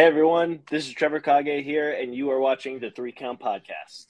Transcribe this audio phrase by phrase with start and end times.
[0.00, 4.06] Hey everyone, this is Trevor Kage here, and you are watching the Three Count Podcast.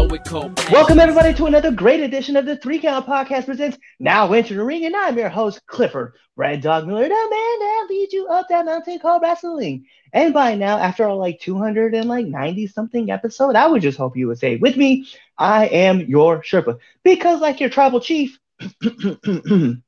[0.00, 4.64] Welcome everybody to another great edition of the Three Count Podcast presents Now Enter the
[4.64, 8.48] Ring, and I'm your host Clifford Red Dog Miller, the man that leads you up
[8.48, 9.84] that mountain called wrestling.
[10.14, 14.16] And by now, after like 200 and like 90 something episode, I would just hope
[14.16, 15.06] you would say with me,
[15.36, 18.38] I am your Sherpa, because like your tribal chief.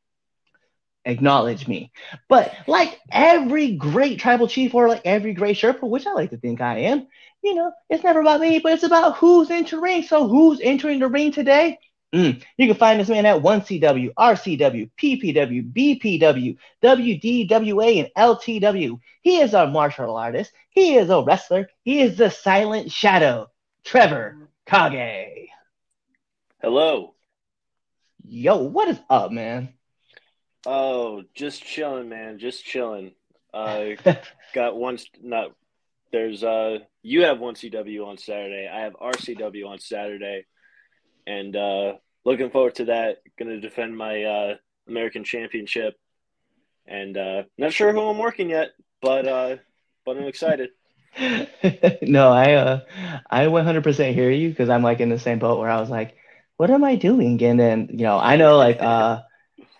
[1.04, 1.90] acknowledge me.
[2.28, 6.36] But like every great tribal chief or like every great Sherpa, which I like to
[6.36, 7.08] think I am,
[7.42, 10.02] you know, it's never about me, but it's about who's entering.
[10.02, 11.78] So who's entering the ring today?
[12.14, 12.42] Mm.
[12.58, 19.00] You can find this man at 1CW, RCW, PPW, BPW, WDWA, and LTW.
[19.22, 20.52] He is a martial artist.
[20.70, 21.68] He is a wrestler.
[21.82, 23.50] He is the silent shadow,
[23.84, 25.48] Trevor Kage.
[26.60, 27.14] Hello.
[28.28, 29.72] Yo, what is up, man?
[30.66, 32.38] Oh, just chilling, man.
[32.38, 33.12] Just chilling.
[33.52, 33.90] Uh,
[34.54, 34.98] got one.
[35.20, 35.52] Not
[36.12, 36.78] there's uh.
[37.02, 38.68] You have one CW on Saturday.
[38.72, 40.46] I have RCW on Saturday,
[41.26, 43.18] and uh, looking forward to that.
[43.38, 44.54] Going to defend my uh,
[44.86, 45.94] American Championship,
[46.86, 49.56] and uh, not sure who I'm working yet, but uh,
[50.04, 50.70] but I'm excited.
[52.02, 52.80] no, I uh,
[53.30, 56.16] I 100% hear you because I'm like in the same boat where I was like,
[56.56, 57.42] what am I doing?
[57.42, 59.22] And then you know, I know like uh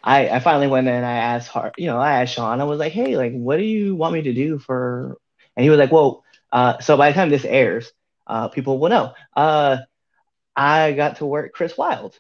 [0.05, 2.64] I, I finally went in and I asked her, you know, I asked Sean, I
[2.64, 5.17] was like, hey, like, what do you want me to do for?
[5.56, 6.21] And he was like, well,
[6.53, 7.91] uh, so by the time this airs,
[8.27, 9.14] uh, people will know.
[9.34, 9.78] Uh,
[10.55, 12.19] I got to work Chris Wild.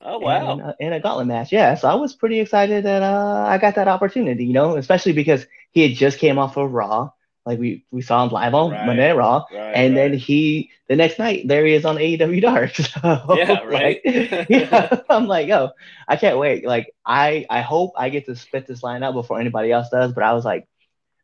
[0.00, 0.52] Oh wow!
[0.52, 1.74] In, uh, in, a gauntlet match, yeah.
[1.74, 5.46] So I was pretty excited that uh, I got that opportunity, you know, especially because
[5.72, 7.10] he had just came off of Raw.
[7.46, 8.86] Like we we saw him live on right.
[8.86, 10.10] Monday Raw, right, and right.
[10.10, 12.72] then he the next night there he is on AEW Dark.
[12.78, 14.00] So yeah, right.
[14.04, 15.70] Like, yeah, I'm like, yo,
[16.06, 16.66] I can't wait.
[16.66, 20.12] Like I I hope I get to spit this line out before anybody else does.
[20.12, 20.68] But I was like,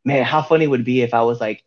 [0.05, 1.65] man, how funny would it be if I was like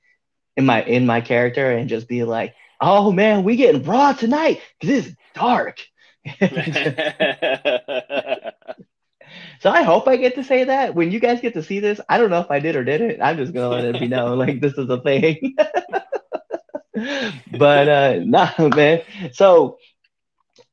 [0.58, 4.62] in my in my character and just be like, oh man, we getting Raw tonight
[4.80, 5.80] because it's dark.
[9.60, 12.00] So I hope I get to say that when you guys get to see this.
[12.10, 13.22] I don't know if I did or didn't.
[13.22, 15.56] I'm just gonna let it be known like this is a thing.
[17.58, 19.02] but uh nah man.
[19.32, 19.78] So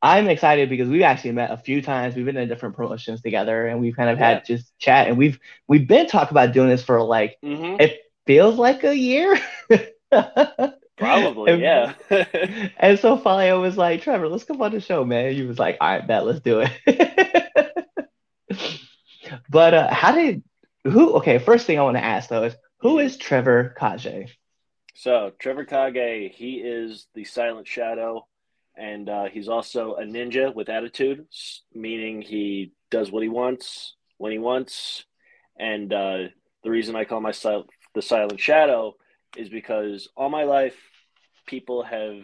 [0.02, 2.16] I'm excited because we've actually met a few times.
[2.16, 5.38] We've been in different promotions together and we've kind of had just chat and we've
[5.68, 7.80] we've been talking about doing this for like mm-hmm.
[7.80, 9.36] it feels like a year.
[10.96, 11.94] Probably, and, yeah.
[12.78, 15.34] and so finally I was like, Trevor, let's come on the show, man.
[15.34, 16.70] He was like, all right, bet, let's do it.
[19.48, 20.42] But uh, how did
[20.82, 21.14] who?
[21.14, 24.36] Okay, first thing I want to ask though is who is Trevor Kage?
[24.96, 28.26] So Trevor Kage, he is the Silent Shadow,
[28.76, 31.26] and uh, he's also a ninja with attitude,
[31.72, 35.04] meaning he does what he wants when he wants.
[35.56, 36.18] And uh,
[36.64, 38.96] the reason I call myself the Silent Shadow
[39.36, 40.76] is because all my life
[41.46, 42.22] people have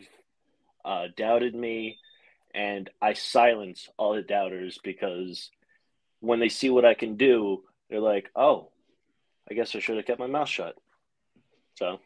[0.84, 1.99] uh, doubted me,
[2.54, 5.50] and I silence all the doubters because
[6.21, 8.71] when they see what I can do, they're like, "Oh,
[9.50, 10.76] I guess I should have kept my mouth shut."
[11.75, 12.00] So,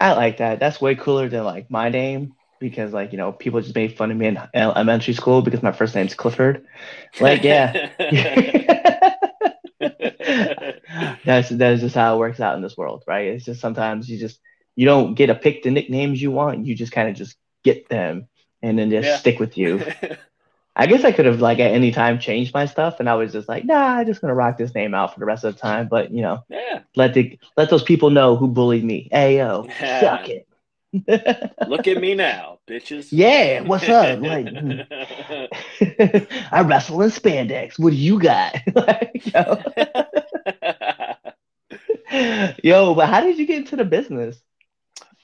[0.00, 0.58] I like that.
[0.58, 4.10] That's way cooler than like my name because like you know people just made fun
[4.10, 6.66] of me in elementary school because my first name's Clifford.
[7.20, 7.90] Like, yeah.
[11.26, 13.26] that's that's just how it works out in this world, right?
[13.28, 14.40] It's just sometimes you just
[14.76, 16.66] you don't get to pick the nicknames you want.
[16.66, 18.28] You just kind of just get them
[18.62, 19.16] and then just yeah.
[19.16, 19.84] stick with you.
[20.78, 23.32] I guess I could have like at any time changed my stuff, and I was
[23.32, 25.60] just like, nah, I'm just gonna rock this name out for the rest of the
[25.60, 25.88] time.
[25.88, 29.08] But you know, yeah, let the let those people know who bullied me.
[29.10, 30.00] Hey yo, yeah.
[30.00, 30.46] suck it.
[31.68, 33.08] Look at me now, bitches.
[33.10, 34.20] Yeah, what's up?
[34.26, 34.80] Like, hmm.
[36.50, 37.78] I wrestle in spandex.
[37.78, 38.56] What do you got?
[38.74, 39.24] like,
[42.10, 42.94] yo.
[42.94, 44.40] but how did you get into the business?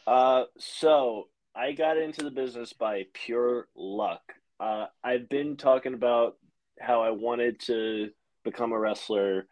[0.06, 4.22] Uh, so I got into the business by pure luck.
[4.58, 6.36] Uh, I've been talking about
[6.80, 8.10] how I wanted to
[8.44, 9.46] become a wrestler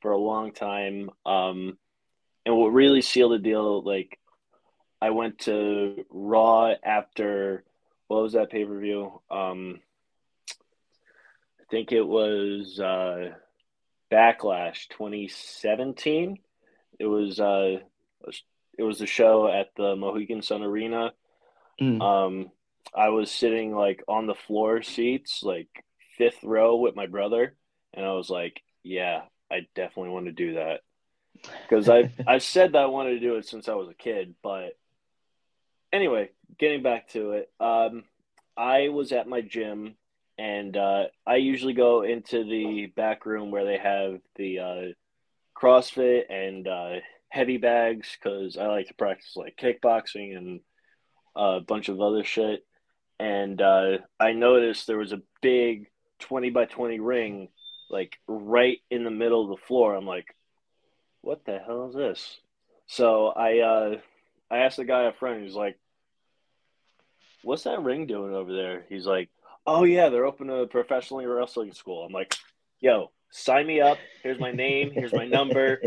[0.00, 1.10] for a long time.
[1.24, 1.78] Um,
[2.44, 4.18] and what really sealed the deal, like,
[5.00, 7.64] I went to Raw after
[8.08, 9.20] what was that pay per view?
[9.30, 9.80] Um,
[11.60, 13.32] I think it was uh,
[14.12, 16.38] Backlash 2017.
[16.98, 17.78] It was uh,
[18.78, 21.12] it was the show at the Mohegan Sun Arena.
[21.80, 22.00] Mm.
[22.00, 22.50] Um,
[22.94, 25.68] I was sitting like on the floor seats, like
[26.16, 27.56] fifth row with my brother,
[27.94, 30.80] and I was like, yeah, I definitely want to do that.
[31.62, 34.34] Because I've, I've said that I wanted to do it since I was a kid.
[34.42, 34.76] But
[35.92, 38.04] anyway, getting back to it, um,
[38.56, 39.96] I was at my gym,
[40.38, 44.82] and uh, I usually go into the back room where they have the uh,
[45.60, 46.96] CrossFit and uh,
[47.28, 50.60] heavy bags because I like to practice like kickboxing and
[51.34, 52.64] a bunch of other shit.
[53.18, 55.86] And uh, I noticed there was a big
[56.20, 57.48] 20 by 20 ring
[57.88, 59.94] like right in the middle of the floor.
[59.94, 60.34] I'm like,
[61.22, 62.40] what the hell is this?
[62.86, 63.96] So I uh,
[64.50, 65.42] I asked the guy up front.
[65.42, 65.76] He's like,
[67.42, 69.28] "What's that ring doing over there?" He's like,
[69.66, 72.36] "Oh yeah, they're opening a professional wrestling school." I'm like,
[72.78, 73.98] "Yo, sign me up.
[74.22, 74.90] Here's my name.
[74.92, 75.80] Here's my number.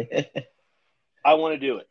[1.25, 1.89] I want to do it."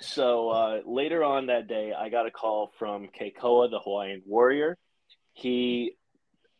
[0.00, 4.78] So uh, later on that day, I got a call from Keikoa, the Hawaiian Warrior.
[5.34, 5.96] He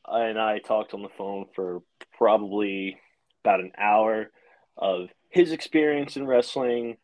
[0.06, 1.82] and I talked on the phone for
[2.18, 2.98] probably
[3.44, 4.30] about an hour
[4.76, 6.96] of his experience in wrestling,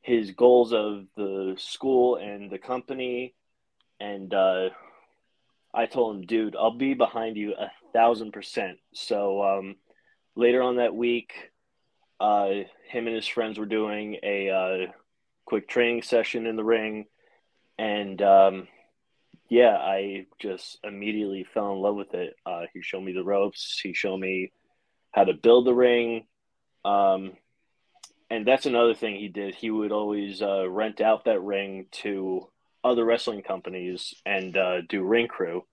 [0.00, 3.34] his goals of the school and the company,
[4.00, 4.70] and uh,
[5.74, 8.78] I told him, dude, I'll be behind you a thousand percent.
[8.94, 9.76] So um,
[10.36, 11.32] later on that week,
[12.20, 12.48] uh,
[12.88, 14.92] him and his friends were doing a uh,
[15.44, 17.06] quick training session in the ring,
[17.78, 18.68] and um,
[19.52, 22.34] yeah, I just immediately fell in love with it.
[22.46, 23.78] Uh, he showed me the ropes.
[23.82, 24.50] He showed me
[25.10, 26.26] how to build the ring.
[26.86, 27.32] Um,
[28.30, 29.54] and that's another thing he did.
[29.54, 32.48] He would always uh, rent out that ring to
[32.82, 35.64] other wrestling companies and uh, do ring crew.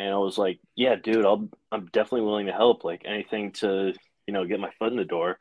[0.00, 2.84] And I was like, yeah, dude, I'll, I'm definitely willing to help.
[2.84, 3.92] Like anything to,
[4.26, 5.36] you know, get my foot in the door.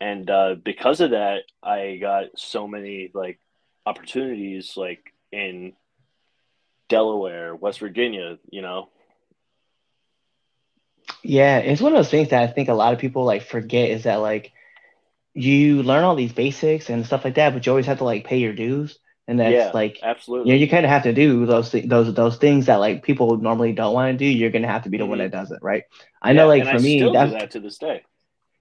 [0.00, 3.40] And uh, because of that, I got so many like
[3.84, 5.72] opportunities, like in
[6.88, 8.90] Delaware, West Virginia, you know.
[11.24, 13.90] Yeah, it's one of those things that I think a lot of people like forget
[13.90, 14.52] is that like
[15.34, 18.24] you learn all these basics and stuff like that, but you always have to like
[18.24, 19.00] pay your dues.
[19.28, 20.46] And that's Yeah, like absolutely.
[20.46, 23.02] you know, you kind of have to do those thi- those those things that like
[23.02, 24.26] people normally don't want to do.
[24.30, 25.18] You're gonna have to be the one Mhm.
[25.18, 25.84] that does it, right?
[26.22, 28.04] I know, like for I me, still that's do that to this day.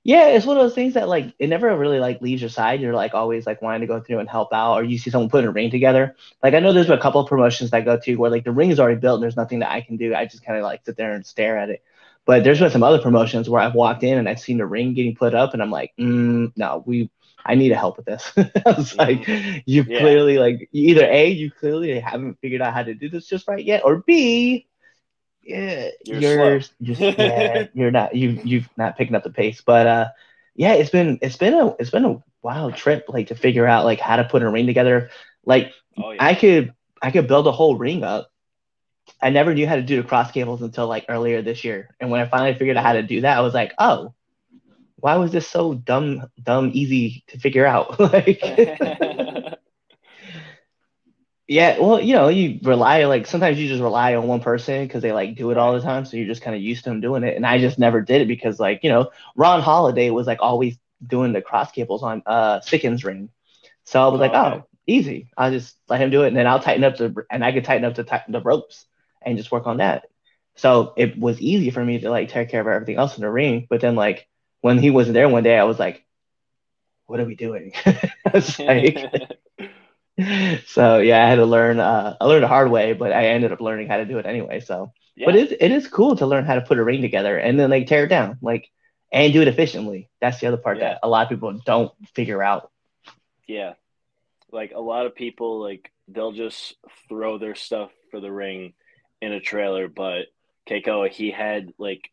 [0.04, 2.80] yeah, it's one of those things that like it never really like leaves your side.
[2.80, 5.30] You're like always like wanting to go through and help out, or you see someone
[5.32, 6.16] putting a ring together.
[6.44, 8.44] Like I know there's been a couple of promotions that I go to where like
[8.44, 10.14] the ring is already built and there's nothing that I can do.
[10.14, 11.84] I just kind of like sit there and stare at it.
[12.26, 14.94] But there's been some other promotions where I've walked in and I've seen the ring
[14.94, 17.10] getting put up, and I'm like, mm, no, we,
[17.46, 18.32] I need a help with this.
[18.38, 19.28] I was like,
[19.66, 20.00] you Yeah.
[20.00, 23.64] clearly like either a, you clearly haven't figured out how to do this just right
[23.64, 24.68] yet, or b,
[25.44, 26.22] yeah, You're
[26.80, 29.62] you're yeah, you're not you you've not picking up the pace.
[29.66, 30.06] But uh,
[30.56, 33.86] yeah, it's been it's been a it's been a wild trip like to figure out
[33.86, 35.10] like how to put a ring together.
[35.46, 36.22] Like Oh yeah.
[36.26, 38.30] I could I could build a whole ring up.
[39.22, 41.96] I never knew how to do the cross cables until like earlier this year.
[42.00, 44.14] And when I finally figured out how to do that, I was like, oh,
[45.06, 48.00] why was this so dumb, dumb, easy to figure out?
[48.14, 48.42] like,
[51.48, 55.02] yeah, well, you know, you rely like sometimes you just rely on one person because
[55.04, 57.02] they like do it all the time, so you're just kind of used to them
[57.02, 57.36] doing it.
[57.36, 60.78] And I just never did it because like you know, Ron Holiday was like always
[61.06, 63.30] doing the cross cables on uh Sickens ring,
[63.86, 64.60] so I was Oh, like, okay.
[64.60, 65.30] oh, easy.
[65.38, 67.66] I'll just let him do it, and then I'll tighten up the and I could
[67.66, 68.86] tighten up the the ropes
[69.24, 70.06] and just work on that.
[70.56, 73.32] So it was easy for me to like take care of everything else in the
[73.32, 73.68] ring.
[73.70, 74.28] But then like
[74.66, 76.04] when he wasn't there one day, I was like,
[77.06, 77.72] what are we doing?
[78.60, 78.98] Like,
[80.66, 81.80] so yeah, I had to learn.
[81.80, 84.26] Uh, I learned the hard way, but I ended up learning how to do it
[84.26, 84.62] anyway.
[84.62, 85.28] So, yeah.
[85.28, 87.70] but it it is cool to learn how to put a ring together and then
[87.70, 88.68] like tear it down, like
[89.12, 90.10] and do it efficiently.
[90.20, 90.94] That's the other part Yeah.
[90.94, 92.72] that a lot of people don't figure out.
[93.48, 93.74] Yeah.
[94.52, 96.74] Like a lot of people like they'll just
[97.08, 98.74] throw their stuff for the ring
[99.22, 100.26] in a trailer, but
[100.68, 102.10] Keiko he had like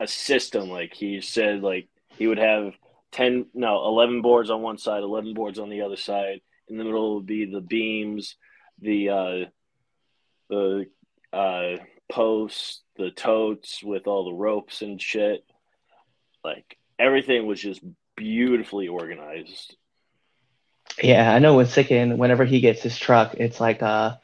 [0.00, 0.68] a system.
[0.70, 2.74] Like he said like he would have
[3.12, 6.40] ten no, eleven boards on one side, eleven boards on the other side.
[6.68, 8.36] In the middle would be the beams,
[8.80, 9.44] the uh
[10.48, 10.86] the
[11.32, 11.76] uh
[12.10, 15.44] posts, the totes with all the ropes and shit.
[16.44, 17.80] Like everything was just
[18.16, 19.76] beautifully organized.
[21.02, 24.16] Yeah, I know with Sicken, whenever he gets his truck, it's like uh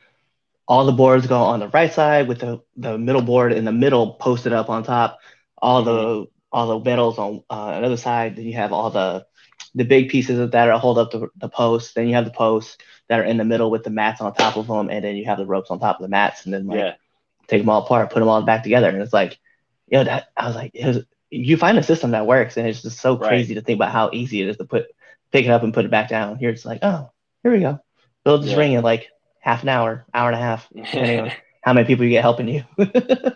[0.71, 3.73] all the boards go on the right side with the, the middle board in the
[3.73, 5.19] middle posted up on top.
[5.63, 8.37] All the all the metals on uh, another side.
[8.37, 9.27] Then you have all the
[9.75, 11.93] the big pieces that are hold up the, the posts.
[11.95, 12.77] Then you have the posts
[13.09, 15.27] that are in the middle with the mats on top of them, and then you
[15.27, 16.45] have the ropes on top of the mats.
[16.45, 16.95] And then like Yeah.
[17.49, 19.39] take them all apart, put them all back together, and it's like,
[19.89, 22.67] you know, that I was like, it was, you find a system that works, and
[22.67, 23.29] it's just so Right.
[23.29, 24.87] crazy to think about how easy it is to put
[25.33, 26.37] pick it up and put it back down.
[26.39, 27.11] Here it's like, oh,
[27.43, 27.79] here we go,
[28.25, 28.59] build this Yeah.
[28.59, 29.09] ring in like
[29.41, 32.49] half an hour, hour and a half, depending on how many people you get helping
[32.49, 32.65] you.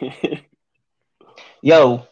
[1.64, 2.06] Yo,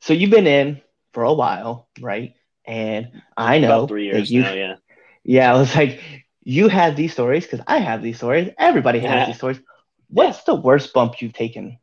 [0.00, 0.80] so you've been in
[1.12, 2.32] for a while, right?
[2.66, 4.76] And I know About three years you, now, yeah.
[5.24, 6.00] yeah, I was like,
[6.42, 8.48] you have these stories because I have these stories.
[8.56, 9.26] Everybody has Yeah.
[9.26, 9.60] these stories.
[10.08, 11.78] What's the worst bump you've taken?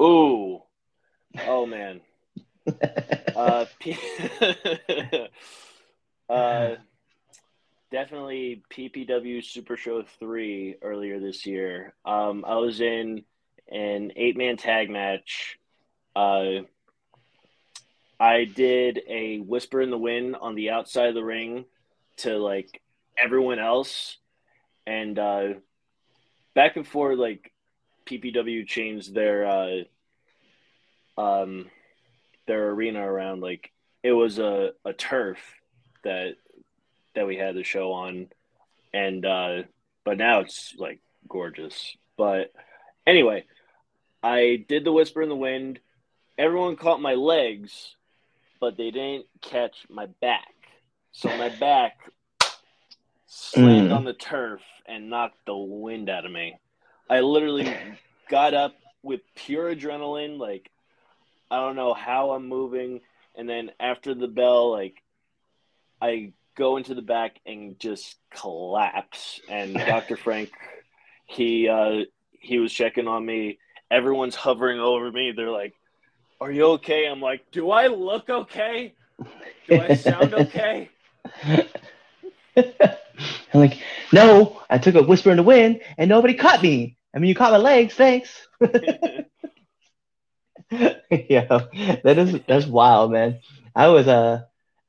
[0.00, 0.62] Ooh.
[1.46, 2.00] Oh man.
[3.36, 3.98] uh, P-
[6.30, 6.76] uh,
[7.92, 11.92] definitely PPW Super Show three earlier this year.
[12.06, 13.24] Um, I was in
[13.70, 15.58] an eight man tag match.
[16.14, 16.62] Uh,
[18.18, 21.64] I did a whisper in the wind on the outside of the ring
[22.18, 22.82] to like
[23.18, 24.18] everyone else,
[24.86, 25.48] and uh,
[26.54, 27.52] back and forth like
[28.06, 29.82] PPW changed their uh,
[31.20, 31.70] um
[32.46, 33.70] their arena around like
[34.02, 35.38] it was a, a turf
[36.02, 36.34] that
[37.14, 38.28] that we had the show on.
[38.92, 39.62] And uh
[40.04, 41.96] but now it's like gorgeous.
[42.16, 42.52] But
[43.06, 43.44] anyway
[44.22, 45.80] i did the whisper in the wind
[46.38, 47.94] everyone caught my legs
[48.60, 50.52] but they didn't catch my back
[51.12, 51.96] so my back
[53.26, 53.96] slammed Mm.
[53.96, 56.54] on the turf and knocked the wind out of me
[57.08, 57.72] i literally
[58.28, 60.70] got up with pure adrenaline like
[61.52, 63.00] I don't know how I'm moving.
[63.34, 65.02] And then after the bell, like
[66.00, 69.40] I go into the back and just collapse.
[69.48, 70.16] And Dr.
[70.16, 70.52] Frank,
[71.26, 72.04] he uh,
[72.38, 73.58] he was checking on me.
[73.90, 75.32] Everyone's hovering over me.
[75.34, 75.74] They're like,
[76.40, 78.94] "Are you okay?" I'm like, "Do I look okay?
[79.66, 80.90] Do I sound okay?"
[82.56, 83.78] I'm like,
[84.12, 86.96] no, I took a whisper in the wind and nobody caught me.
[87.14, 88.46] I mean, you caught my legs, thanks.
[90.70, 91.46] yeah,
[92.04, 93.40] that is that's wild, man.
[93.74, 94.42] I was uh,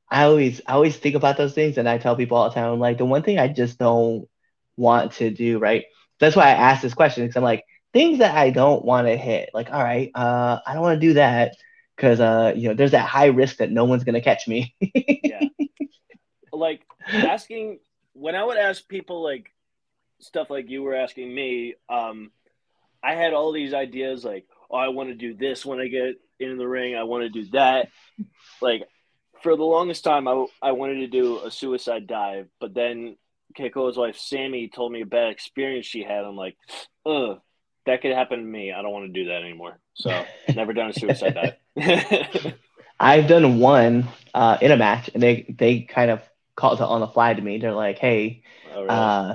[0.08, 2.72] I always I always think about those things, and I tell people all the time,
[2.72, 4.28] I'm like, the one thing I just don't
[4.76, 5.84] want to do, right?
[6.20, 9.16] That's why I asked this question because I'm like, things that I don't want to
[9.16, 11.56] hit, like, all right, uh, I don't want to do that
[11.96, 14.74] because uh, you know, there's that high risk that no one's gonna catch me.
[15.24, 15.40] yeah.
[16.52, 17.78] Like asking
[18.12, 19.50] when I would ask people like
[20.20, 22.30] stuff like you were asking me, um,
[23.02, 26.16] I had all these ideas like, oh, I want to do this when I get
[26.38, 26.96] in the ring.
[26.96, 27.88] I want to do that.
[28.60, 28.82] Like
[29.42, 33.16] for the longest time, I, I wanted to do a suicide dive, but then
[33.58, 36.24] Keiko's wife Sammy told me a bad experience she had.
[36.24, 36.56] I'm like,
[37.04, 37.40] ugh,
[37.86, 38.72] that could happen to me.
[38.72, 39.78] I don't want to do that anymore.
[39.94, 40.24] So
[40.54, 42.54] never done a suicide dive.
[43.00, 46.20] I've done one uh, in a match, and they they kind of
[46.56, 47.58] called it on the fly to me.
[47.58, 48.88] They're like, "Hey, oh, really?
[48.88, 49.34] uh,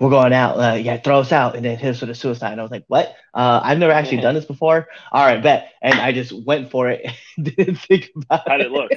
[0.00, 0.58] we're going out.
[0.58, 2.72] Uh, yeah, throw us out, and then hit us with a suicide." And I was
[2.72, 3.14] like, "What?
[3.32, 4.88] Uh, I've never actually done this before.
[5.12, 7.06] All right, bet." And I just went for it.
[7.40, 8.90] Didn't think about How'd it look?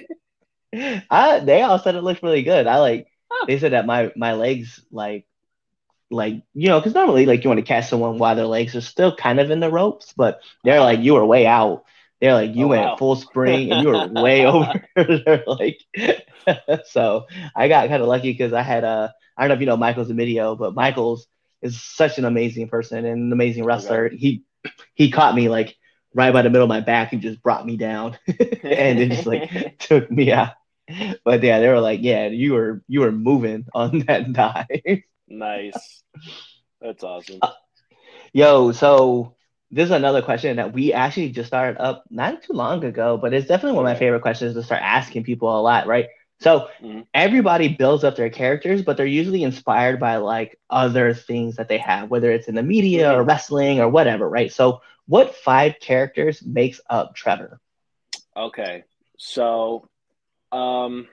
[1.09, 2.67] I, they all said it looked really good.
[2.67, 3.07] I like.
[3.31, 3.45] Oh.
[3.47, 5.27] They said that my my legs like.
[6.09, 8.81] Like you know, because normally like you want to catch someone while their legs are
[8.81, 11.83] still kind of in the ropes, but they're like you were way out.
[12.21, 12.97] They're like you Oh, went wow.
[12.97, 14.71] full spring and you were way over.
[14.95, 15.79] They're like,
[16.85, 19.13] so I got kind of lucky because I had a.
[19.37, 21.27] I don't know if you know Michael's video, but Michael's
[21.61, 24.09] is such an amazing person and an amazing wrestler.
[24.09, 24.43] He
[24.95, 25.75] he caught me like
[26.13, 29.25] right by the middle of my back and just brought me down and it just
[29.25, 29.49] like
[29.79, 30.53] took me out.
[31.25, 35.03] But yeah, they were like, yeah, you were you were moving on that dive.
[35.27, 36.03] Nice.
[36.81, 37.43] That's awesome.
[38.33, 39.35] Yo, so
[39.71, 43.33] this is another question that we actually just started up not too long ago, but
[43.33, 46.07] it's definitely one of my favorite questions to start asking people a lot, right?
[46.39, 47.07] So Mhm.
[47.13, 51.77] everybody builds up their characters, but they're usually inspired by like other things that they
[51.79, 54.51] have, whether it's in the media or wrestling or whatever, right?
[54.51, 57.59] So what five characters makes up Trevor?
[58.35, 58.83] Okay.
[59.17, 59.87] So,
[60.51, 61.07] um,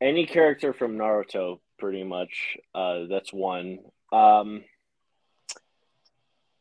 [0.00, 2.56] any character from Naruto, pretty much.
[2.74, 3.78] Uh, that's one.
[4.12, 4.64] Um,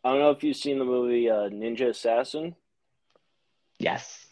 [0.04, 2.56] I don't know if you've seen the movie uh, Ninja Assassin.
[3.80, 4.26] Yes.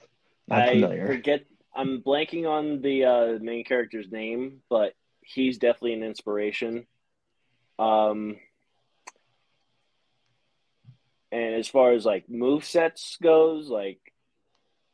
[0.49, 1.07] I'm I familiar.
[1.07, 1.45] forget.
[1.75, 6.87] I'm blanking on the uh, main character's name, but he's definitely an inspiration.
[7.77, 8.37] Um,
[11.31, 13.99] and as far as like move sets goes, like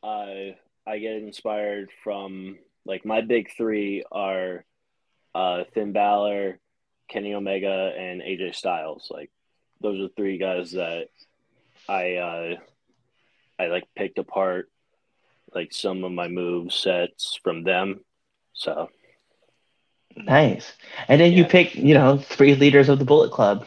[0.01, 0.55] uh,
[0.87, 4.65] I get inspired from like my big three are
[5.35, 6.59] uh, Finn Balor,
[7.09, 9.07] Kenny Omega, and AJ Styles.
[9.09, 9.31] Like
[9.81, 11.07] those are three guys that
[11.87, 12.55] I uh,
[13.59, 14.69] I like picked apart
[15.53, 18.01] like some of my move sets from them.
[18.53, 18.89] So
[20.15, 20.73] Nice.
[21.07, 23.65] And then you pick, you know, three leaders of the Bullet Club.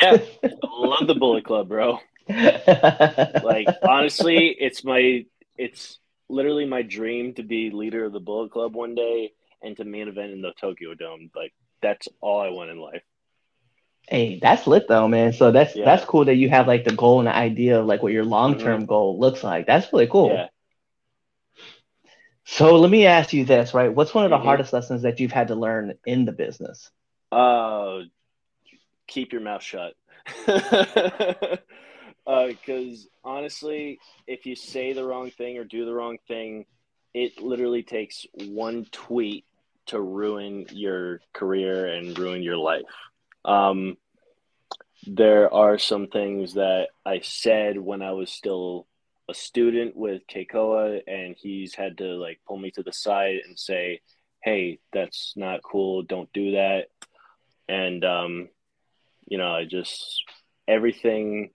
[0.00, 0.16] yeah,
[0.62, 1.98] love the Bullet Club, bro.
[2.28, 5.26] Like honestly, it's my
[5.58, 5.98] it's
[6.32, 10.08] literally my dream to be leader of the Bullet Club one day and to main
[10.08, 11.30] event in the Tokyo Dome.
[11.36, 13.02] Like that's all I want in life.
[14.08, 15.32] Hey, that's lit though, man.
[15.32, 15.84] So that's Yeah.
[15.84, 18.24] that's cool that you have like the goal and the idea of like what your
[18.24, 19.66] long term goal looks like.
[19.66, 20.30] That's really cool.
[20.30, 20.48] Yeah.
[22.44, 23.94] So let me ask you this, right?
[23.94, 24.42] What's one of the Mhm.
[24.44, 26.90] hardest lessons that you've had to learn in the business?
[27.30, 28.02] Uh,
[29.06, 29.94] keep your mouth shut.
[32.24, 36.66] Because honestly, if you say the wrong thing or do the wrong thing,
[37.14, 39.44] it literally takes one tweet
[39.86, 42.82] to ruin your career and ruin your life.
[43.44, 43.96] Um,
[45.06, 48.86] there are some things that I said when I was still
[49.28, 53.58] a student with Keikoa, and he's had to like pull me to the side and
[53.58, 54.00] say,
[54.42, 56.02] "Hey, that's not cool.
[56.02, 56.86] Don't do that."
[57.68, 58.48] And um,
[59.26, 60.22] you know, I just
[60.68, 61.50] everything,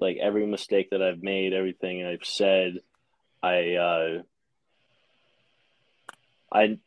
[0.00, 2.78] like every mistake that I've made, everything I've said,
[3.42, 4.22] I uh,
[6.52, 6.78] I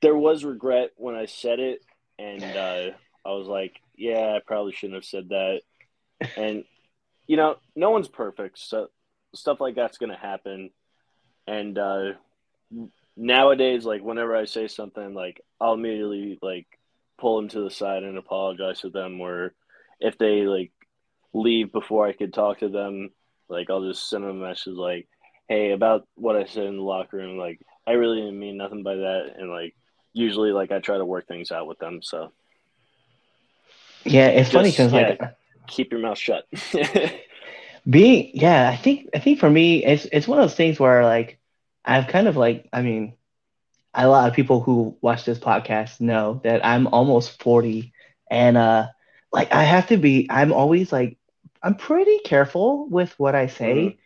[0.00, 1.82] there was regret when I said it,
[2.18, 2.90] and uh,
[3.26, 5.60] I was like, yeah, I probably shouldn't have said that.
[6.36, 6.64] And
[7.26, 8.88] you know, no one's perfect, so
[9.34, 10.70] stuff like that's gonna happen.
[11.46, 12.12] And uh,
[13.16, 16.66] nowadays, like whenever I say something, like I'll immediately like
[17.18, 19.54] pull them to the side and apologize to them, or
[20.00, 20.72] if they like
[21.32, 23.10] leave before I could talk to them,
[23.48, 25.08] like I'll just send them a message like,
[25.48, 28.82] "Hey, about what I said in the locker room, like I really didn't mean nothing
[28.82, 29.74] by that," and like
[30.12, 32.00] usually like I try to work things out with them.
[32.02, 32.32] So
[34.04, 35.20] Yeah, it's funny Just- because like
[35.66, 36.46] keep your mouth shut.
[37.88, 41.02] being yeah i think i think for me it's it's one of those things where
[41.02, 41.38] like
[41.84, 43.14] i've kind of like i mean
[43.94, 47.92] a lot of people who watch this podcast know that i'm almost 40
[48.30, 48.86] and uh
[49.32, 51.16] like i have to be i'm always like
[51.62, 53.96] i'm pretty careful with what i say Mhm.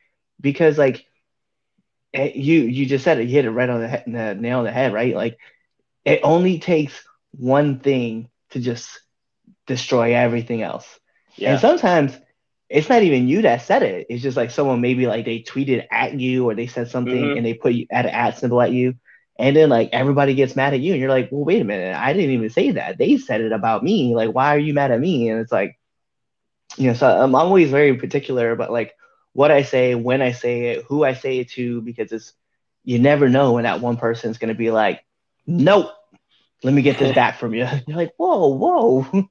[0.40, 1.06] because like
[2.12, 4.58] eh, you you just said it you hit it right on the, head, the nail
[4.58, 5.38] on the head right like
[6.04, 6.94] it only takes
[7.32, 9.00] one thing to just
[9.66, 10.98] destroy everything else
[11.36, 12.18] yeah, and sometimes
[12.70, 14.06] it's not even you that said it.
[14.08, 17.36] It's just like someone maybe like they tweeted at you or they said something Mhm.
[17.36, 18.94] and they put you at an at symbol at you.
[19.38, 21.94] And then like everybody gets mad at you and you're like, well, wait a minute,
[21.96, 22.98] I didn't even say that.
[22.98, 24.14] They said it about me.
[24.14, 25.28] Like, why are you mad at me?
[25.28, 25.76] And it's like,
[26.76, 28.94] you know, so I'm always very particular about like
[29.32, 32.32] what I say, when I say it, who I say it to, because it's
[32.84, 35.04] you never know when that one person's gonna be like,
[35.46, 35.90] nope,
[36.62, 37.66] let me get this back from you.
[37.86, 39.06] You're like, whoa, whoa.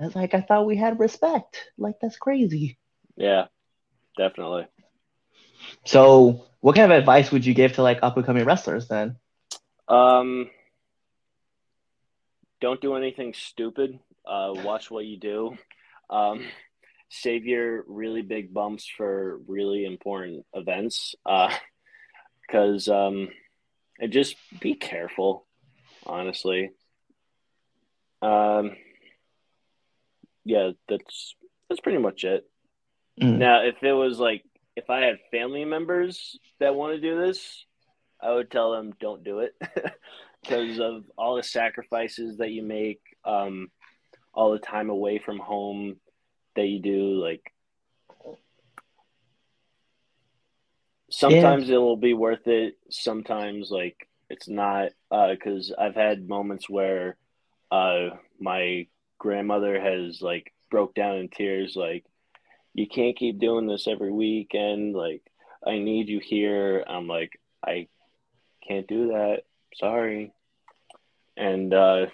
[0.00, 1.70] I was like, I thought we had respect.
[1.78, 2.78] Like, that's crazy.
[3.16, 3.46] yeah,
[4.16, 4.66] definitely.
[5.84, 9.16] So, what kind of advice would you give to like up and coming wrestlers then?
[9.88, 10.50] Um,
[12.60, 13.98] don't do anything stupid.
[14.26, 15.56] Uh, watch what you do.
[16.10, 16.44] Um,
[17.08, 21.14] save your really big bumps for really important events.
[21.24, 21.52] Uh,
[22.46, 23.28] because um,
[23.98, 25.46] and just be careful.
[26.06, 26.70] Honestly.
[28.22, 28.72] Um.
[30.44, 31.34] Yeah, that's
[31.68, 32.44] that's pretty much it.
[33.20, 33.38] Mm.
[33.38, 34.44] Now, if it was like
[34.76, 37.64] if I had family members that want to do this,
[38.20, 39.54] I would tell them don't do it
[40.42, 43.68] because of all the sacrifices that you make, um,
[44.34, 45.96] all the time away from home
[46.56, 47.22] that you do.
[47.22, 47.52] Like
[51.10, 52.76] sometimes it will be worth it.
[52.90, 57.16] Sometimes like it's not because I've had moments where
[57.70, 58.86] uh, my
[59.18, 62.04] grandmother has like broke down in tears like
[62.74, 65.22] you can't keep doing this every weekend like
[65.66, 67.86] i need you here i'm like i
[68.66, 69.42] can't do that
[69.76, 70.32] sorry
[71.36, 72.06] and uh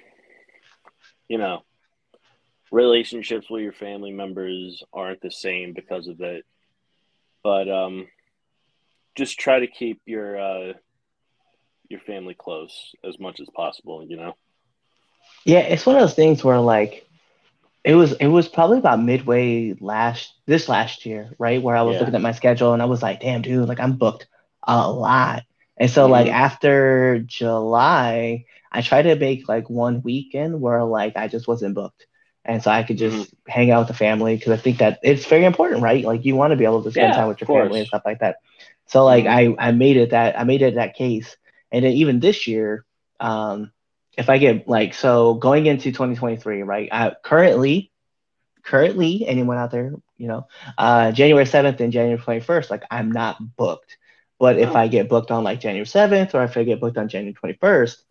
[1.26, 1.62] you know
[2.70, 6.44] relationships with your family members aren't the same because of it
[7.42, 8.06] but um
[9.16, 10.72] just try to keep your uh
[11.88, 14.34] your family close as much as possible you know
[15.44, 17.06] Yeah, it's one of those things where like
[17.84, 21.62] it was it was probably about midway last this last year, right?
[21.62, 22.00] Where I was Yeah.
[22.00, 24.26] looking at my schedule and I was like, damn dude, like I'm booked
[24.66, 25.42] a lot.
[25.78, 26.32] And so like Mhm.
[26.32, 32.06] after July, I tried to make like one weekend where like I just wasn't booked.
[32.44, 35.26] And so I could just hang out with the family because I think that it's
[35.26, 36.04] very important, right?
[36.04, 38.02] Like you want to be able to spend Yeah, time with your family and stuff
[38.04, 38.36] like that.
[38.86, 39.26] So like Mhm.
[39.26, 41.36] I I made it that I made it that case.
[41.72, 42.84] And then even this year,
[43.20, 43.70] um,
[44.16, 46.88] if I get like so going into 2023, right?
[46.92, 47.90] I currently
[48.64, 50.46] currently anyone out there, you know,
[50.78, 53.96] uh January 7th and January 21st, like I'm not booked.
[54.38, 54.76] But if Oh.
[54.76, 58.04] I get booked on like January 7th or if I get booked on January 21st,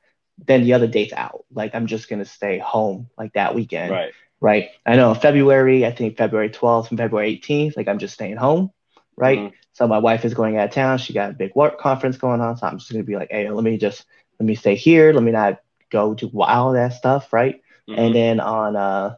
[0.45, 1.45] then the other date's out.
[1.54, 3.91] Like I'm just gonna stay home like that weekend.
[3.91, 4.69] right Right.
[4.86, 8.71] I know February, I think February 12th and February 18th, like I'm just staying home.
[9.17, 9.39] Right.
[9.39, 9.54] Mhm.
[9.73, 10.97] So my wife is going out of town.
[10.97, 12.56] She got a big work conference going on.
[12.58, 14.06] So I'm just gonna be like, hey, let me just
[14.39, 15.12] let me stay here.
[15.12, 17.62] Let me not go to all that stuff, right?
[17.89, 17.97] Mhm.
[17.97, 19.15] And then on uh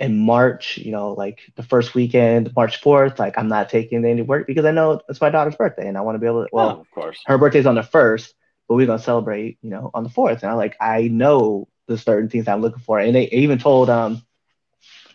[0.00, 4.22] in March, you know, like the first weekend, March 4th, like I'm not taking any
[4.22, 6.48] work because I know it's my daughter's birthday and I want to be able to,
[6.52, 7.20] well, oh, of course.
[7.26, 8.34] her birthday's on the first,
[8.68, 10.42] but we're to celebrate, you know, on the fourth.
[10.42, 12.98] And I like, I know the certain things I'm looking for.
[12.98, 14.22] And they even told um,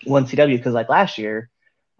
[0.05, 1.49] 1CW because like last year,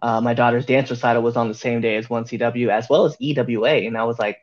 [0.02, 3.16] uh, my daughter's dance recital was on the same day as 1CW as well as
[3.20, 3.86] EWA.
[3.86, 4.38] And I was like,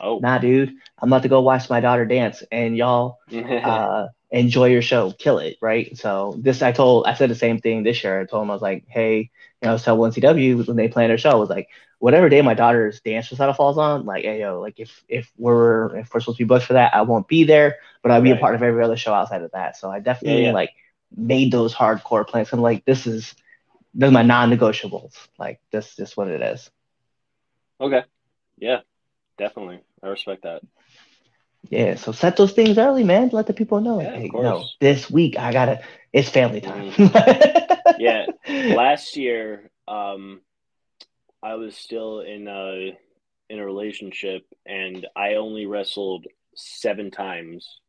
[0.00, 3.18] Oh, nah, dude, I'm about to go watch my daughter dance and y'all
[3.62, 5.96] uh, enjoy your show, kill it, right?
[5.96, 8.20] So this, I told, I said the same thing this year.
[8.20, 9.30] I told him I was like, hey,
[9.62, 12.54] you know, tell 1CW when they plan their show, I was like, whatever day my
[12.54, 16.38] daughter's dance recital falls on, like, hey, yo, like if if we're if we're supposed
[16.38, 18.32] to be booked for that, I won't be there, but I'll be Right.
[18.32, 19.76] a part of every other show outside of that.
[19.76, 20.52] So I definitely Yeah, yeah.
[20.52, 20.70] like
[21.16, 22.52] made those hardcore plans.
[22.52, 23.34] I'm like, this is
[23.94, 25.14] those are my non-negotiables.
[25.38, 26.70] Like this, this what it is.
[27.80, 28.04] okay.
[28.58, 28.80] Yeah,
[29.38, 29.80] definitely.
[30.02, 30.62] I respect that.
[31.68, 33.30] Yeah, so set those things early, man.
[33.32, 34.00] Let the people know.
[34.00, 35.80] Yeah, hey, no, this week I gotta.
[36.12, 36.92] It's family time.
[37.98, 38.26] Yeah.
[38.48, 40.40] Last year, um,
[41.42, 42.96] I was still in a
[43.50, 47.80] in a relationship, and I only wrestled seven times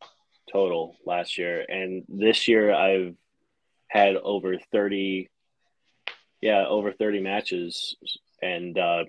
[0.51, 3.15] total last year, and this year I've
[3.87, 5.29] had over thirty.
[6.41, 7.95] Yeah, over thirty matches,
[8.41, 9.05] and um,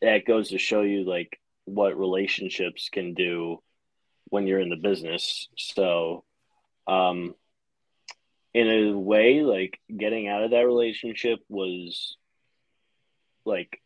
[0.00, 3.62] that goes to show you like what relationships can do
[4.28, 5.48] when you're in the business.
[5.58, 6.24] So,
[6.86, 7.34] um,
[8.54, 12.16] in a way, like getting out of that relationship was
[13.44, 13.82] like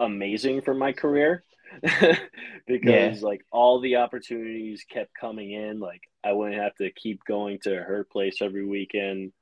[0.00, 1.44] amazing for my career
[2.66, 5.78] because like all the opportunities kept coming in.
[5.78, 9.32] Like I wouldn't have to keep going to her place every weekend,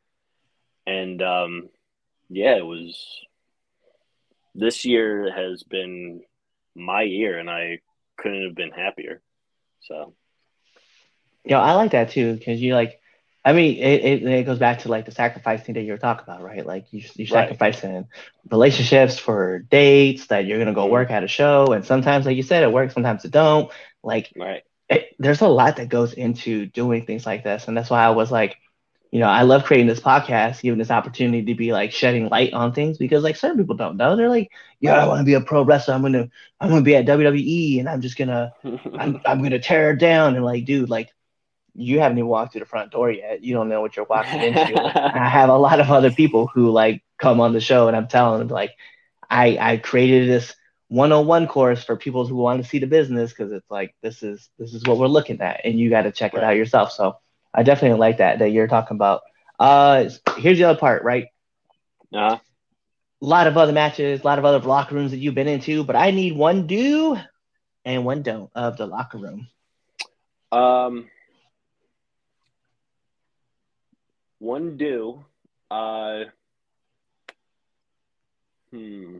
[0.87, 1.68] and um,
[2.29, 3.03] yeah, it was.
[4.55, 6.22] This year has been
[6.79, 7.81] my year, and I
[8.19, 9.23] couldn't have been happier.
[9.81, 10.14] So
[11.45, 13.01] Yo, I like that too because you like.
[13.45, 16.25] I mean, it, it it goes back to like the sacrificing that you were talking
[16.25, 16.67] about, right?
[16.67, 17.55] Like you you Right.
[17.55, 18.07] sacrificing
[18.51, 20.88] relationships for dates that you're gonna go Mhm.
[20.88, 23.71] work at a show, and sometimes, like you said, it works, sometimes it don't.
[24.03, 27.91] Like right, it, there's a lot that goes into doing things like this, and that's
[27.91, 28.57] why I was like,
[29.11, 32.53] you know, I love creating this podcast, giving this opportunity to be like shedding light
[32.53, 34.16] on things because like certain people don't know.
[34.16, 35.94] They're like, yeah, I want to be a pro wrestler.
[35.94, 36.29] I'm gonna
[36.61, 40.37] I'm gonna be at WWE, and I'm just gonna I'm I'm gonna tear it down.
[40.37, 41.11] And like, dude, like
[41.75, 43.42] you haven't even walked through the front door yet.
[43.42, 44.79] You don't know what you're walking into.
[45.16, 48.09] I have a lot of other people who like come on the show, and I'm
[48.09, 48.73] telling them like,
[49.31, 50.55] I I created this
[50.88, 54.51] 101 course for people who want to see the business because it's like this is
[54.59, 56.92] this is what we're looking at, and you got to check it out yourself.
[56.92, 57.16] So
[57.55, 59.23] I definitely like that that you're talking about.
[59.59, 61.27] Uh, here's the other part, right?
[62.15, 62.37] uh,
[63.23, 65.85] A lot of other matches, a lot of other locker rooms that you've been into,
[65.85, 67.17] but I need one do
[67.85, 69.49] and one don't of the locker room.
[70.53, 71.09] Um,
[74.39, 75.25] one do.
[75.71, 76.25] Uh,
[78.71, 79.19] hmm.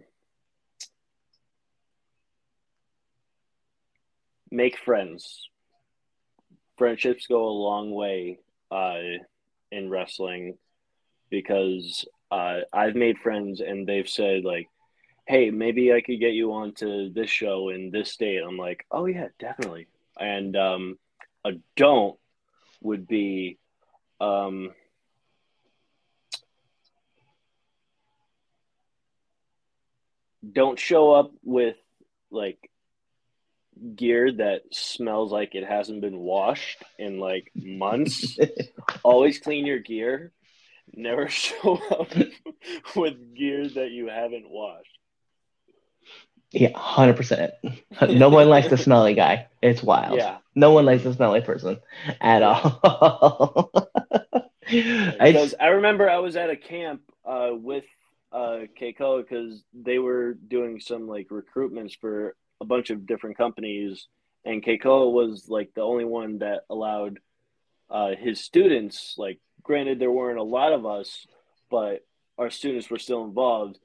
[4.51, 5.49] Make friends.
[6.79, 8.39] Friendships go a long way
[8.71, 9.01] uh,
[9.73, 10.57] in wrestling
[11.29, 14.69] because uh, I've made friends and they've said like,
[15.27, 19.07] "Hey, maybe I could get you onto this show in this state." I'm like, "Oh
[19.07, 19.89] yeah, definitely."
[20.19, 20.99] And um,
[21.45, 22.17] a don't
[22.81, 23.59] would be
[24.21, 24.71] um,
[30.53, 31.77] don't show up with
[32.31, 32.71] like
[33.95, 38.39] gear that smells like it hasn't been washed in like months.
[39.03, 40.33] Always clean your gear.
[40.95, 42.13] Never show up
[42.97, 44.89] with gear that you haven't washed.
[46.51, 47.53] Yeah, hundred percent.
[48.09, 49.49] No one likes the smelly guy.
[49.61, 50.17] It's wild.
[50.17, 50.39] Yeah.
[50.55, 51.79] No one likes the smelly person
[52.21, 53.71] at all.
[54.71, 57.85] because I remember I was at a camp uh, with
[58.33, 64.07] uh, because they were doing some like recruitments for a bunch of different companies,
[64.45, 67.19] and Keiko was like the only one that allowed
[67.91, 69.15] uh, his students.
[69.17, 71.27] Like, granted, there weren't a lot of us,
[71.71, 72.05] but
[72.37, 73.79] our students were still involved.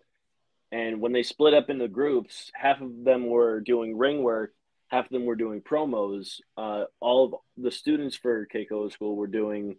[0.71, 4.53] And when they split up into groups, half of them were doing ring work,
[4.87, 6.39] half of them were doing promos.
[6.57, 9.75] Uh, all of the students for Keiko School were doing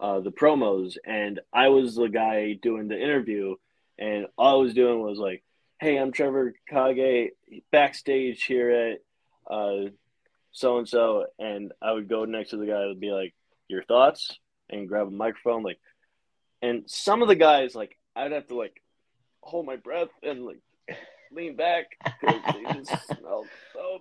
[0.00, 3.54] uh, the promos, and I was the guy doing the interview,
[3.98, 5.44] and all I was doing was like,
[5.82, 7.32] "Hey, I'm Trevor Kage,
[7.72, 9.00] backstage here at
[10.52, 13.34] so and so," and I would go next to the guy and be like,
[13.66, 14.38] "Your thoughts?"
[14.70, 15.80] and grab a microphone, like,
[16.62, 18.80] and some of the guys like I'd have to like
[19.40, 20.60] hold my breath and like
[21.32, 21.86] lean back
[22.20, 23.98] because they just smelled so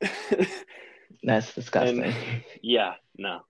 [0.00, 0.48] bad.
[1.22, 2.14] That's disgusting.
[2.62, 3.42] yeah, no.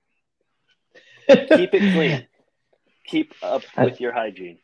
[1.29, 2.27] Keep it clean.
[3.07, 4.59] keep up with your hygiene.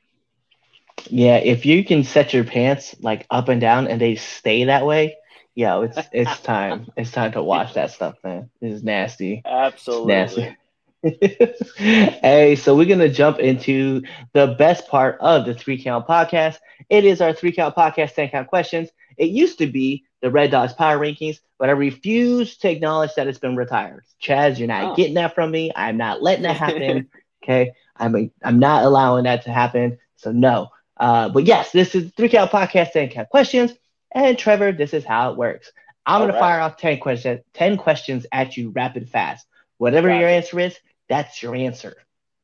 [1.09, 4.85] Yeah, if you can set your pants like up and down and they stay that
[4.87, 5.17] way,
[5.55, 6.89] yo, it's it's time.
[6.97, 8.51] It's time to wash that stuff, man.
[8.61, 9.43] This is nasty.
[9.45, 10.07] Absolutely.
[10.15, 10.57] nasty.
[11.77, 14.03] hey, so we're gonna jump into
[14.35, 16.59] the best part of the three count podcast.
[16.89, 18.89] It is our three count podcast, 10 count questions.
[19.17, 23.27] It used to be the Red Dogs Power Rankings, but I refuse to acknowledge that
[23.29, 24.05] it's been retired.
[24.23, 24.95] Chaz, you're not Oh.
[24.95, 25.71] getting that from me.
[25.75, 27.09] I'm not letting that happen.
[27.45, 27.73] okay.
[27.97, 29.99] I'm I'm not allowing that to happen.
[30.17, 30.69] So no.
[31.01, 33.73] Uh, but yes, this is three count podcast, 10 count questions.
[34.15, 35.73] And Trevor, this is how it works.
[36.05, 36.47] I'm gonna All right.
[36.47, 39.47] fire off 10 questions, 10 questions at you rapid fast.
[39.79, 40.77] Whatever your answer is,
[41.09, 41.97] that's your answer.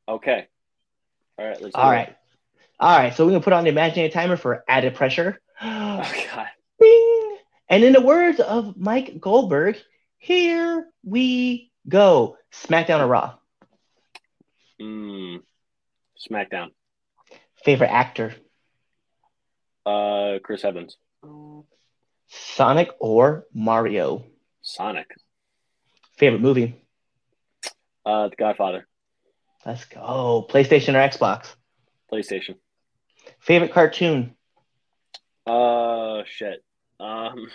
[0.08, 0.46] Okay.
[1.38, 1.62] All right.
[1.74, 1.94] All it.
[1.94, 2.16] right.
[2.80, 3.14] All right.
[3.14, 5.40] So we're gonna put on the imaginary timer for added pressure.
[5.62, 6.48] Oh God.
[6.78, 7.38] Bing!
[7.70, 9.78] And in the words of Mike Goldberg,
[10.18, 12.36] here we go.
[12.52, 13.34] SmackDown or Raw?
[14.78, 15.40] Mm.
[16.30, 16.68] SmackDown.
[17.64, 18.34] Favorite actor?
[19.86, 20.96] Uh, Chris Evans.
[22.28, 24.24] Sonic or Mario?
[24.60, 25.06] Sonic.
[26.18, 26.82] Favorite movie?
[28.04, 28.86] Uh, The Godfather.
[29.64, 30.46] Let's go.
[30.50, 31.54] PlayStation or Xbox?
[32.12, 32.56] PlayStation.
[33.40, 34.34] Favorite cartoon?
[35.46, 36.64] Uh, shit.
[36.98, 37.48] Um.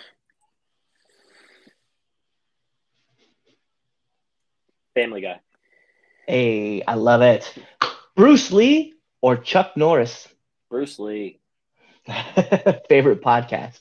[4.94, 5.40] Family Guy.
[6.26, 7.52] Hey, I love it.
[8.14, 10.28] Bruce Lee or Chuck Norris?
[10.70, 11.40] Bruce Lee.
[12.88, 13.78] Favorite podcast?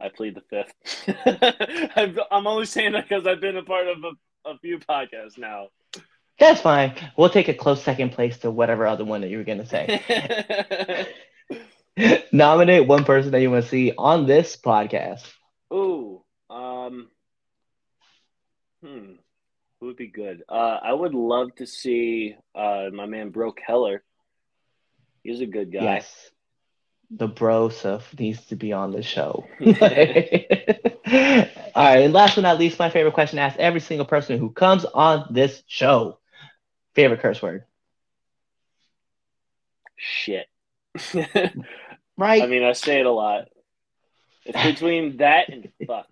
[0.00, 1.90] I plead the fifth.
[1.96, 5.36] I've, I'm only saying that because I've been a part of a, a few podcasts
[5.36, 5.68] now.
[6.38, 6.94] That's fine.
[7.18, 9.66] We'll take a close second place to whatever other one that you were going to
[9.66, 11.06] say.
[12.32, 15.30] Nominate one person that you want to see on this podcast.
[15.72, 16.22] Ooh.
[16.48, 17.08] Um.
[18.82, 19.12] Hmm.
[19.80, 20.42] Who would be good?
[20.48, 24.02] Uh, I would love to see uh my man Bro Keller.
[25.22, 25.82] He's a good guy.
[25.82, 26.30] Yes.
[27.10, 29.46] The bro stuff needs to be on the show.
[29.60, 29.66] All
[31.84, 32.02] right.
[32.04, 35.26] And last but not least, my favorite question asked every single person who comes on
[35.32, 36.18] this show.
[36.94, 37.64] Favorite curse word.
[39.96, 40.46] Shit.
[42.16, 42.42] Right.
[42.42, 43.48] I mean, I say it a lot.
[44.44, 46.06] It's between that and fuck.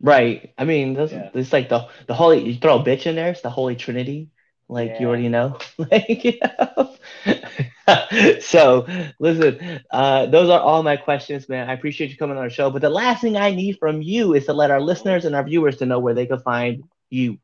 [0.00, 0.52] right.
[0.58, 1.30] I mean, this, Yeah.
[1.32, 2.42] it's like the the holy.
[2.42, 3.30] You throw a bitch in there.
[3.30, 4.30] It's the holy trinity.
[4.72, 5.58] Like you already know.
[5.78, 6.96] like you know.
[8.40, 8.86] so
[9.18, 11.68] listen, uh, those are all my questions, man.
[11.68, 12.70] I appreciate you coming on our show.
[12.70, 15.44] But the last thing I need from you is to let our listeners and our
[15.44, 17.38] viewers to know where they can find you.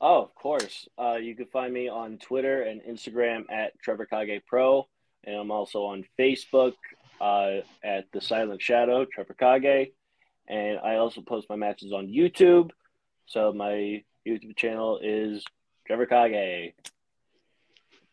[0.00, 0.88] Oh, of course.
[0.98, 4.88] Uh, you can find me on Twitter and Instagram at Trevor Kage Pro,
[5.24, 6.74] and I'm also on Facebook
[7.20, 9.92] uh, at The Silent Shadow, Trevor Kage,
[10.48, 12.70] and I also post my matches on YouTube.
[13.26, 15.44] So my YouTube channel is
[15.86, 16.74] Trevor Kage.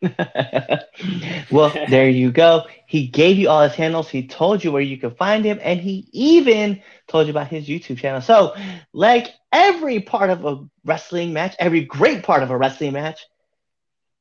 [1.50, 2.64] well, there you go.
[2.86, 4.08] He gave you all his handles.
[4.08, 7.66] He told you where you could find him, and he even told you about his
[7.66, 8.20] YouTube channel.
[8.20, 8.54] So,
[8.92, 13.20] like every part of a wrestling match, every great part of a wrestling match,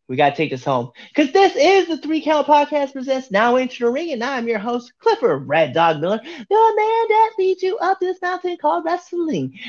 [0.08, 0.92] we got to take this home.
[1.10, 4.60] Because this is the Three Count Podcast presents Now Into the Ring, and I'm your
[4.60, 9.60] host, Clifford Red Dog Miller, the man that leads you up this mountain called wrestling.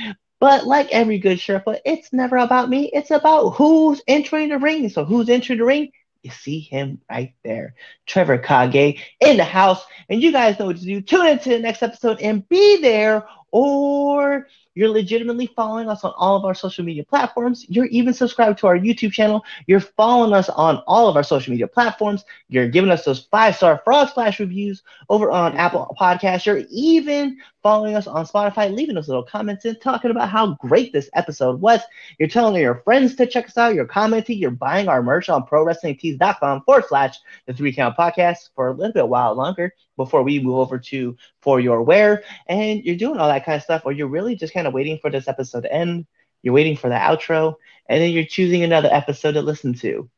[0.44, 2.90] But like every good Sherpa, it's never about me.
[2.92, 4.90] It's about who's entering the ring.
[4.90, 5.90] So who's entering the ring?
[6.22, 7.74] You see him right there.
[8.04, 9.82] Trevor Kage in the house.
[10.10, 11.00] And you guys know what to do.
[11.00, 13.24] Tune into the next episode and be there.
[13.54, 17.64] Or you're legitimately following us on all of our social media platforms.
[17.68, 19.44] You're even subscribed to our YouTube channel.
[19.68, 22.24] You're following us on all of our social media platforms.
[22.48, 26.46] You're giving us those five star frog splash reviews over on Apple Podcasts.
[26.46, 30.92] You're even following us on Spotify, leaving us little comments and talking about how great
[30.92, 31.80] this episode was.
[32.18, 33.74] You're telling your friends to check us out.
[33.74, 34.38] You're commenting.
[34.38, 38.92] You're buying our merch on ProWrestlingTees.com forward slash the Three Count Podcast for a little
[38.92, 42.22] bit while longer before we move over to For Your Wear.
[42.46, 44.98] And you're doing all that kind of stuff, or you're really just kind of waiting
[44.98, 46.06] for this episode to end.
[46.42, 47.54] You're waiting for the outro,
[47.88, 50.10] and then you're choosing another episode to listen to.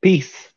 [0.00, 0.50] Peace.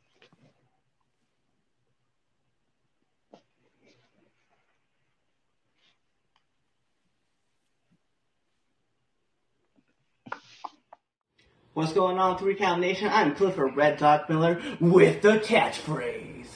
[11.77, 13.07] What's going on, Three Count Nation?
[13.07, 16.47] I'm Clifford Red Dog Miller with the catchphrase.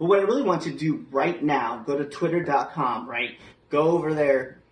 [0.00, 3.36] But what I really want you to do right now, go to twitter.com, right?
[3.68, 4.62] Go over there,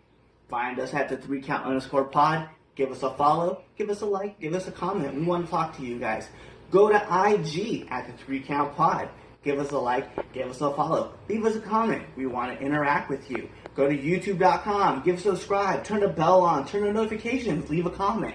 [0.49, 4.07] find us at the three count underscore pod, give us a follow, give us a
[4.07, 5.15] like, give us a comment.
[5.15, 6.29] We want to talk to you guys.
[6.71, 9.11] Go to IG at the three count pod.
[9.45, 12.05] Give us a like, give us a follow, leave us a comment.
[12.17, 13.51] We want to interact with you.
[13.77, 18.35] Go to youtube.com, give subscribe, turn the bell on, turn the notifications, leave a comment.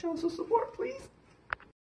[0.00, 1.08] show some support, please.